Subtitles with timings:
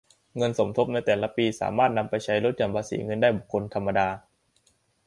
[0.37, 4.07] เงินสมทบในแต่ละปีสามารถนำไปใช้ลดหย่อนภาษีเงินได้บุคคลธรรมดา